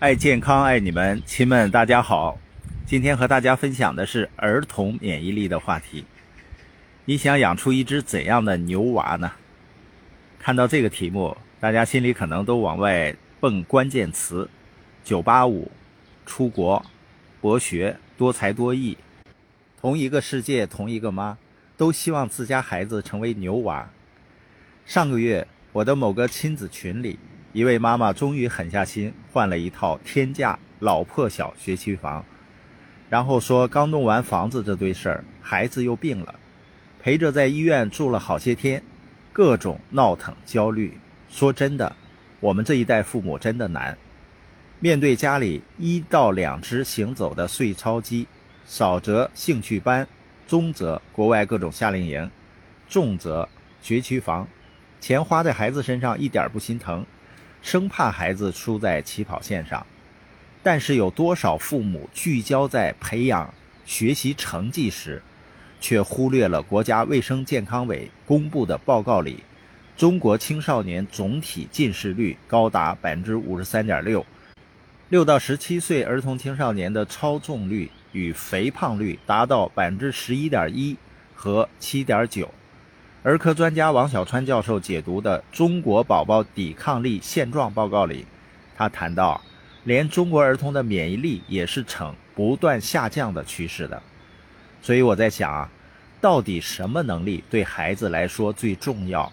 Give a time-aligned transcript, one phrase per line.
[0.00, 2.38] 爱健康，爱你们，亲们，大家好。
[2.86, 6.06] 今天和大家分享的是儿童免疫力的话题。
[7.04, 9.30] 你想养出一只怎样的牛娃呢？
[10.38, 14.48] 看到这个题目，大家心里可能都往外蹦关键词
[15.04, 15.70] 九八五、
[16.24, 16.82] 出国、
[17.42, 18.96] 博学、多才多艺。
[19.78, 21.36] 同一个世界，同一个妈，
[21.76, 23.86] 都希望自家孩子成为牛娃。
[24.86, 27.18] 上个月，我的某个亲子群里。
[27.52, 32.24] 一位妈妈终于狠下心，换了一套天价老破小学区房，
[33.08, 36.34] 然后说刚弄完房子这堆事儿，孩子又病了，
[37.02, 38.80] 陪着在医院住了好些天，
[39.32, 40.96] 各种闹腾焦虑。
[41.28, 41.96] 说真的，
[42.38, 43.98] 我们这一代父母真的难，
[44.78, 48.28] 面对家里一到两只行走的碎钞机，
[48.64, 50.06] 少则兴趣班，
[50.46, 52.30] 中则国外各种夏令营，
[52.88, 53.48] 重则
[53.82, 54.46] 学区房，
[55.00, 57.04] 钱花在孩子身上一点不心疼。
[57.62, 59.86] 生怕孩子输在起跑线上，
[60.62, 63.52] 但是有多少父母聚焦在培养
[63.84, 65.22] 学习成绩时，
[65.80, 69.42] 却忽略了国家卫生健康委公布的报告里，
[69.96, 74.24] 中国青少年总体近视率高达百分之五十三点六，
[75.08, 80.96] 六到十七岁儿童青少年的超重率与肥胖率达到百分之十一点一
[81.34, 82.48] 和七点九。
[83.22, 88.24] 儿科专家王小川教授解读的《中国宝宝抵抗力现状报告》里，
[88.74, 89.38] 他谈到，
[89.84, 94.02] 连中国儿童的免疫力也是呈不断下降的趋势的。
[94.80, 95.70] 所以我在想啊，
[96.18, 99.30] 到底什么能力对孩子来说最重要？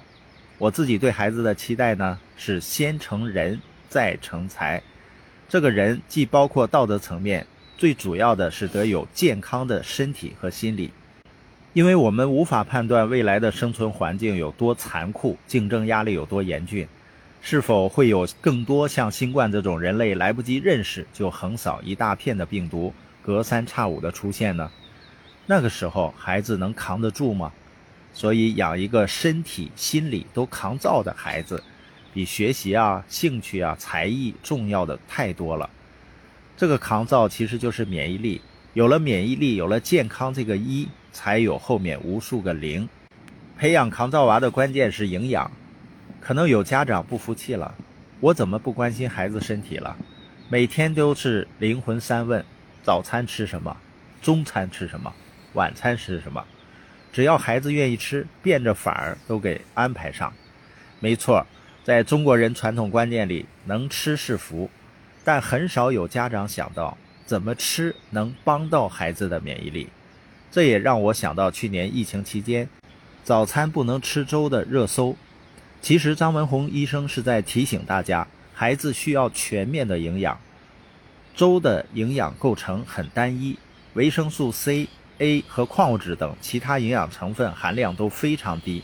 [0.57, 4.83] 我自己对孩子的期待呢，是先成人再成才。
[5.47, 10.91] 这个人既包括道德层面，最主要的是得有健康的身体和心理。
[11.77, 16.87] 因为我们无法判断未来的生存环境有多残酷，竞争压力有多严峻，
[17.39, 24.71] 是否会有更多像新冠这种人类来不及认识就横扫一大片的病毒，隔三差五的出现呢？
[25.45, 27.53] 那个时候孩子能扛得住吗？
[28.11, 31.61] 所以养一个身体、心理都抗造的孩子，
[32.11, 35.69] 比学习啊、兴趣啊、才艺重要的太多了。
[36.57, 38.41] 这个抗造其实就是免疫力，
[38.73, 40.87] 有了免疫力，有了健康这个一。
[41.17, 42.87] 才有后面无数个零。
[43.57, 45.51] 培养抗造娃的关键是营养。
[46.21, 47.73] 可能有家长不服气了，
[48.19, 49.97] 我怎么不关心孩子身体了？
[50.47, 52.45] 每天都是灵魂三问：
[52.83, 53.75] 早餐吃什么？
[54.21, 55.11] 中餐吃什么？
[55.53, 56.45] 晚餐吃什么？
[57.11, 60.31] 只要孩子愿意吃，变着法儿都给安排上。
[60.99, 61.43] 没错，
[61.83, 64.69] 在中国人传统观念里，能吃是福，
[65.23, 66.95] 但很少有家长想到
[67.25, 69.89] 怎么吃能帮到孩子的免疫力。
[70.49, 72.67] 这也让我想到去年疫情期间，
[73.23, 75.15] 早餐不能吃粥的热搜。
[75.81, 80.39] 其实张文宏医生是在提醒大家，孩子需要全面的营养。
[81.35, 83.59] 粥的营养构成很单一，
[83.93, 84.87] 维生素 C、
[85.19, 88.81] A 和矿物质等其他营养成分含量都非常低，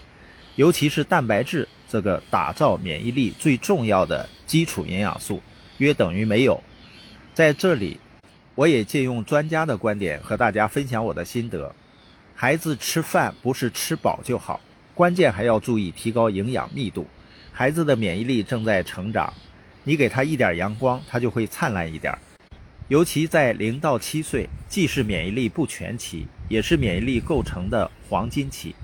[0.56, 5.42] 尤其是蛋白质这个打造免疫力最重要的基础营养素，
[5.80, 6.62] 约等于没有。
[7.34, 8.00] 在这里。
[8.56, 11.74] 我也借用专家的观点和大家分享我的心得：
[12.36, 14.62] 孩子吃饭不是吃饱就好，
[14.94, 17.08] 关键还要注意提高营养密度。
[17.52, 19.34] 孩子的免疫力正在成长，
[19.84, 22.16] 你给他一点阳光，他就会灿烂一点。
[22.90, 28.76] 尤其在零到七岁，既是免疫力不全期，也是免疫力构成的黄金期。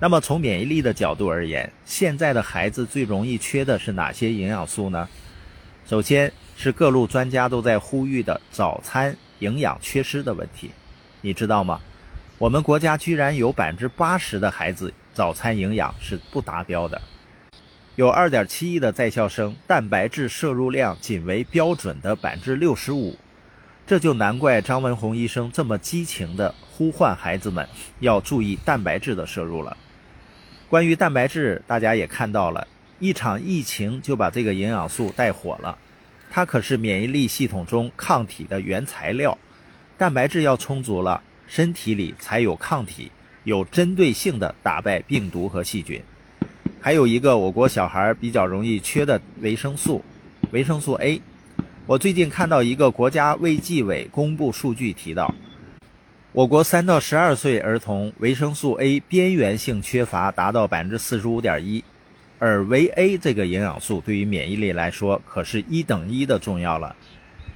[0.00, 5.08] 那么从免疫力的角度而言，现在的孩子最容易缺的是哪些营养素呢？
[5.86, 6.32] 首先。
[6.56, 10.70] 是各路专家都在呼吁的早餐营养缺失的问题，
[11.20, 11.80] 你知道吗？
[12.38, 17.02] 我们国家居然有百分之八十的孩子早餐营养是不达标的，
[17.96, 23.18] 有二点七亿的在校生蛋白质摄入量仅为标准的百分之六十五，
[23.84, 27.68] 这就难怪张文宏医生这么激情地呼唤孩子们
[27.98, 29.76] 要注意蛋白质的摄入了。
[30.68, 32.64] 关于蛋白质，大家也看到了
[32.98, 35.78] 一场疫情就把这个营养素带火了。
[36.30, 39.38] 它可是免疫力系统中抗体的原材料，
[39.96, 43.12] 蛋白质要充足了，身体里才有抗体，
[43.44, 46.02] 有针对性的打败病毒和细菌。
[46.80, 50.04] 还有一个我国小孩比较容易缺的维生素，
[50.50, 51.22] 维生素 A。
[51.86, 55.34] 我最近看到一个国家卫计委公布数据提到，
[56.32, 61.84] 我国三到十二岁儿童维生素 A 边缘性缺乏达到百分之四十五点一。
[62.46, 66.94] 而维 A 这个营养素对于免疫力来说可是一等一的重要了，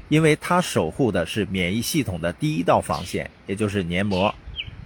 [0.08, 4.35] 因为它守护的是免疫系统的第一道防线，也就是黏膜，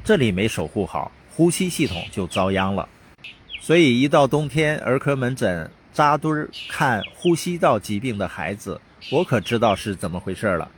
[0.02, 2.88] 这里没守护好，呼吸系统就遭殃了。
[3.60, 8.80] 所以一到冬天，儿科门诊扎堆儿看呼吸道疾病的孩子，
[9.12, 10.68] 我可知道是怎么回事了。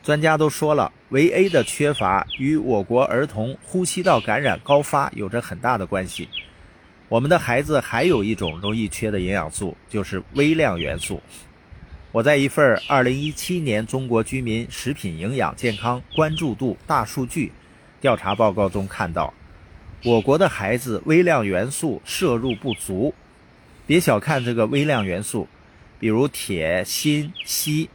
[0.00, 6.28] 专家都说了，维 A 的缺乏与我国儿童呼吸道感染高发有着很大的关系。
[7.10, 11.20] 我们的孩子还有一种容易缺的营养素，就是微量元素。
[12.12, 17.50] 我在一份2017年中国居民食品营养健康关注度大数据
[18.00, 19.34] 调查报告中看到，
[20.04, 23.12] 我国的孩子微量元素摄入不足。
[23.88, 25.48] 别小看这个微量元素，
[25.98, 27.88] 比如铁、锌、硒。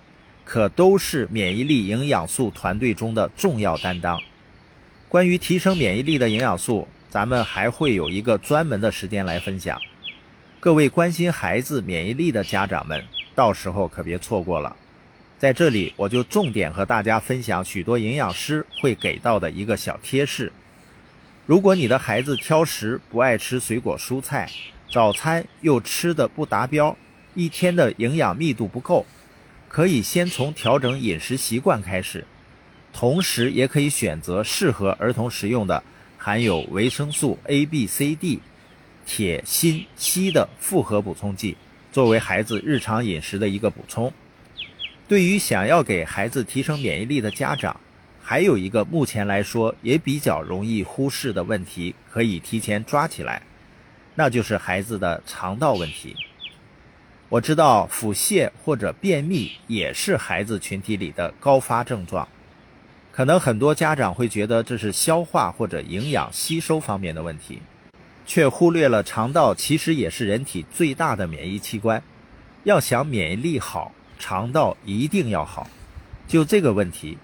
[0.43, 4.21] 可都是免疫力营养素团队中的重要担当。
[5.09, 9.79] 关于提升免疫力的营养素，咱们还会有一个专门的时间来分享。
[10.59, 13.01] 各位关心孩子免疫力的家长们，
[13.33, 14.75] 到时候可别错过了。
[15.39, 20.51] 在这里，我就重点和大家分享许多营养师会给到的一个小贴士。
[21.45, 24.49] 如果你的孩子挑食，不爱吃水果蔬菜，
[24.91, 26.97] 早餐又吃的不达标，
[27.33, 29.05] 一天的营养密度不够。
[29.69, 32.25] 可以先从调整饮食习惯开始，
[32.91, 35.81] 同时也可以选择适合儿童食用的
[36.25, 38.39] 含有维生素 A、B、C、D、
[39.05, 41.55] 铁、锌、硒的复合补充剂，
[41.91, 44.11] 作为孩子日常饮食的一个补充。
[45.07, 47.79] 对于想要给孩子提升免疫力的家长，
[48.23, 53.43] 还有一个目前来说也比较容易忽视的问题，可以提前抓起来，
[54.15, 56.15] 那就是孩子的肠道问题。
[57.29, 62.27] 我知道腹泻或者便秘也是孩子群体里的高发症状，
[63.15, 67.61] 可能很多家长会觉得这是消化或者营养吸收方面的问题，
[68.25, 72.03] 却忽略了肠道其实也是人体最大的免疫器官。
[72.65, 75.65] 要想免疫力好，肠道一定要好。
[76.27, 77.17] 就这个问题，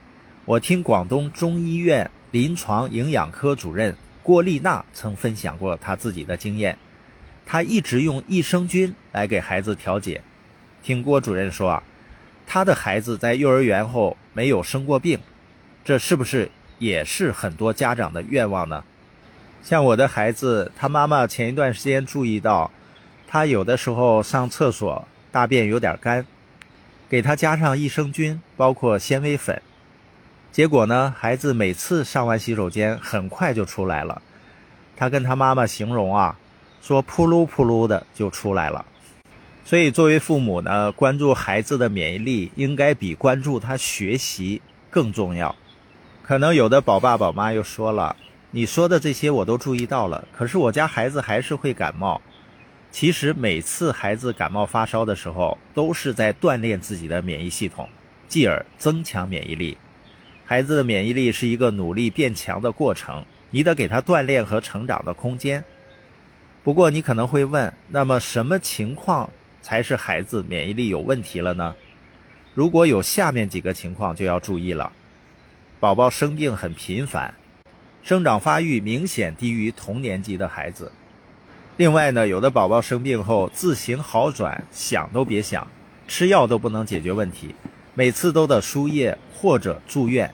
[0.46, 6.78] 我听广东中医院临床营养科主任郭丽娜曾分享过她自己的经验。
[7.46, 10.22] 她一直用益生菌来给孩子调节。
[10.82, 11.84] 听郭主任说啊，
[12.48, 15.20] 他的孩子在幼儿园后没有生过病，
[15.84, 16.50] 这是不是
[16.80, 18.84] 也是很多家长的愿望呢？
[19.64, 22.72] 像我的孩子，他妈妈前一段时间注意到，
[23.28, 26.26] 他有的时候上厕所大便有点干，
[27.10, 29.62] 给他加上益生菌，包括纤维粉，
[30.52, 34.22] 结果呢，孩子每次上完洗手间很快就出来了。
[34.96, 36.38] 他跟他妈妈形容啊。
[36.84, 38.84] 说扑噜扑噜的就出来了，
[39.64, 45.56] 所以作为父母呢，关注孩子的免疫力应该比关注他学习更重要。
[46.32, 48.16] 可能有的宝爸宝妈又说了，
[48.52, 52.22] 你说的这些我都注意到了，可是我家孩子还是会感冒。
[52.90, 57.90] 其实每次孩子感冒发烧的时候，都是在锻炼自己的免疫系统，
[58.30, 59.78] 继而增强免疫力。
[60.46, 65.62] 孩子的免疫力是一个努力变强的过程，你得给他锻炼和成长的空间。
[66.64, 69.30] 不过你可能会问，那么什么情况
[69.62, 71.76] 才是孩子免疫力有问题了呢？
[72.54, 74.90] 如果有下面几个情况就要注意了：
[75.82, 77.34] 宝宝生病很频繁，
[78.04, 80.92] 生长发育明显低于同年级的孩子。
[81.76, 85.68] 另外呢，有的宝宝生病后自行好转想都别想，
[86.08, 87.56] 吃药都不能解决问题，
[87.96, 90.32] 每次都得输液或者住院。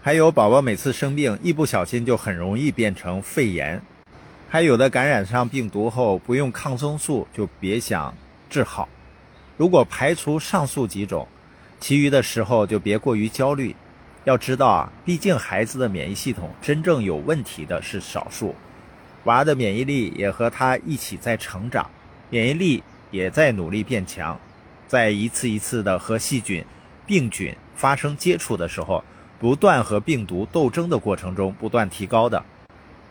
[0.00, 3.78] 还有宝宝每次生病一不小心就很容易变成肺炎。
[4.48, 8.14] 还有的感染上病毒后不用抗生素就别想
[8.48, 8.88] 治好。
[9.58, 11.28] 如果排除上述几种，
[11.78, 13.76] 其余的时候就别过于焦虑。
[14.28, 18.54] 要知道啊，毕竟孩子的免疫系统真正有问题的是少数，
[19.24, 21.90] 娃的免疫力也和他一起在成长，
[22.28, 24.38] 免疫力也在努力变强，
[24.86, 26.62] 在一次一次的和细菌、
[27.06, 29.02] 病菌发生接触的时候，
[29.38, 32.44] 不断和病毒斗争的过程中不断提高的。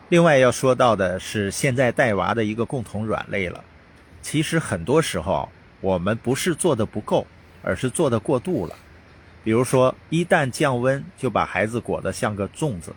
[0.10, 3.64] 另外要说到的是，现在带娃的一个共同软肋了。
[4.22, 5.50] 其实很多时候，
[5.82, 7.26] 我们不是做的不够，
[7.64, 8.76] 而是做的过度了。
[9.48, 12.94] 比如说，一旦降温，就把孩子裹得像个粽子，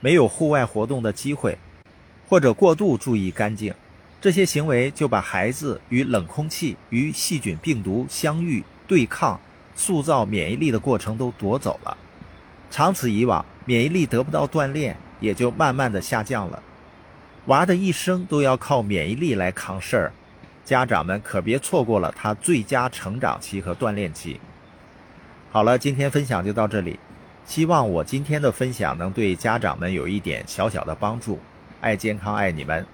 [0.00, 1.56] 没有户外活动的机会，
[2.28, 3.72] 或者过度注意干净，
[4.20, 9.40] 这些行为就把孩子与冷空气、与细菌、病毒相遇、对抗、
[9.74, 11.96] 塑造免疫力的过程都夺走了。
[12.70, 14.94] 长此以往，免疫力得不到锻炼。
[15.20, 16.62] 也就慢慢的下降了，
[17.46, 20.12] 娃的一生都要靠免疫力来扛事儿，
[20.66, 24.38] 家长们可别错过了他最佳成长期和锻炼期。
[25.50, 27.00] 好了，今天分享就到这里，
[27.46, 31.38] 希望我今天的分享能对家长们有一点小小的帮助。
[31.80, 32.84] 爱健康，爱你们。